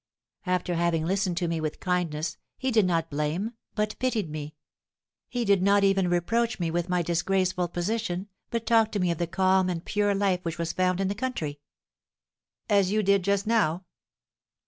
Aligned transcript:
After 0.47 0.73
having 0.73 1.05
listened 1.05 1.37
to 1.37 1.47
me 1.47 1.61
with 1.61 1.79
kindness, 1.79 2.39
he 2.57 2.71
did 2.71 2.87
not 2.87 3.11
blame, 3.11 3.53
but 3.75 3.99
pitied 3.99 4.31
me; 4.31 4.55
he 5.29 5.45
did 5.45 5.61
not 5.61 5.83
even 5.83 6.09
reproach 6.09 6.59
me 6.59 6.71
with 6.71 6.89
my 6.89 7.03
disgraceful 7.03 7.67
position, 7.67 8.27
but 8.49 8.65
talked 8.65 8.93
to 8.93 8.99
me 8.99 9.11
of 9.11 9.19
the 9.19 9.27
calm 9.27 9.69
and 9.69 9.85
pure 9.85 10.15
life 10.15 10.39
which 10.41 10.57
was 10.57 10.73
found 10.73 11.01
in 11.01 11.07
the 11.07 11.13
country." 11.13 11.59
"As 12.67 12.91
you 12.91 13.03
did 13.03 13.21
just 13.23 13.45
now?" 13.45 13.85